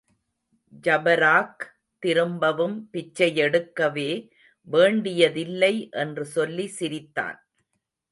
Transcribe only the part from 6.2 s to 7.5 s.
சொல்லி சிரித்தான்.